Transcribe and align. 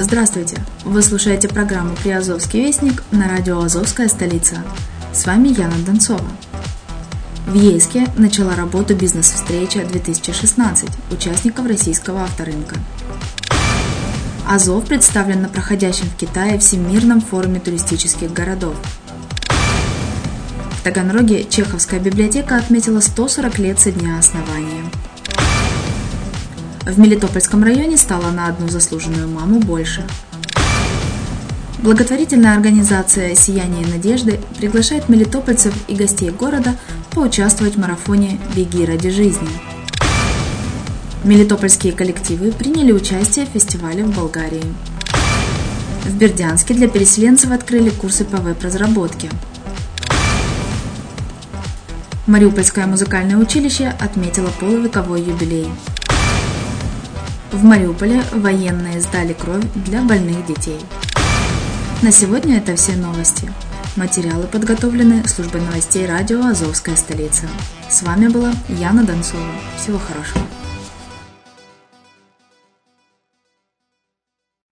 Здравствуйте! 0.00 0.58
Вы 0.84 1.02
слушаете 1.02 1.48
программу 1.48 1.96
«Приазовский 1.96 2.64
вестник» 2.64 3.02
на 3.10 3.28
радио 3.28 3.60
«Азовская 3.60 4.06
столица». 4.06 4.62
С 5.12 5.26
вами 5.26 5.48
Яна 5.48 5.74
Донцова. 5.84 6.22
В 7.48 7.54
Ейске 7.54 8.06
начала 8.16 8.54
работу 8.54 8.94
бизнес-встреча 8.94 9.84
2016 9.84 10.88
участников 11.10 11.66
российского 11.66 12.22
авторынка. 12.22 12.76
Азов 14.46 14.84
представлен 14.84 15.42
на 15.42 15.48
проходящем 15.48 16.06
в 16.06 16.14
Китае 16.14 16.60
Всемирном 16.60 17.20
форуме 17.20 17.58
туристических 17.58 18.32
городов. 18.32 18.76
В 20.78 20.82
Таганроге 20.84 21.42
Чеховская 21.42 21.98
библиотека 21.98 22.56
отметила 22.56 23.00
140 23.00 23.58
лет 23.58 23.80
со 23.80 23.90
дня 23.90 24.16
основания. 24.20 24.84
В 26.88 26.98
Мелитопольском 26.98 27.62
районе 27.62 27.96
стало 27.96 28.32
на 28.32 28.48
одну 28.48 28.68
заслуженную 28.68 29.28
маму 29.28 29.60
больше– 29.60 30.02
Благотворительная 31.78 32.54
организация 32.54 33.36
«Сияние 33.36 33.86
надежды» 33.86 34.40
приглашает 34.58 35.08
мелитопольцев 35.08 35.72
и 35.86 35.94
гостей 35.94 36.30
города 36.30 36.74
поучаствовать 37.12 37.76
в 37.76 37.78
марафоне 37.78 38.40
«Беги 38.54 38.84
ради 38.84 39.10
жизни». 39.10 39.48
Мелитопольские 41.22 41.92
коллективы 41.92 42.50
приняли 42.50 42.90
участие 42.90 43.46
в 43.46 43.50
фестивале 43.50 44.02
в 44.02 44.14
Болгарии. 44.14 44.64
В 46.04 46.16
Бердянске 46.16 46.74
для 46.74 46.88
переселенцев 46.88 47.52
открыли 47.52 47.90
курсы 47.90 48.24
по 48.24 48.38
веб-разработке. 48.38 49.30
Мариупольское 52.26 52.86
музыкальное 52.86 53.36
училище 53.36 53.94
отметило 54.00 54.50
полувековой 54.58 55.22
юбилей. 55.22 55.68
В 57.50 57.64
Мариуполе 57.64 58.22
военные 58.32 59.00
сдали 59.00 59.32
кровь 59.32 59.64
для 59.74 60.02
больных 60.02 60.44
детей. 60.44 60.78
На 62.02 62.12
сегодня 62.12 62.58
это 62.58 62.76
все 62.76 62.92
новости. 62.92 63.50
Материалы 63.96 64.46
подготовлены 64.46 65.26
службой 65.26 65.62
новостей 65.62 66.04
радио 66.04 66.44
«Азовская 66.44 66.94
столица». 66.94 67.46
С 67.88 68.02
вами 68.02 68.28
была 68.28 68.52
Яна 68.68 69.02
Донцова. 69.02 69.42
Всего 69.78 69.98
хорошего. 69.98 70.44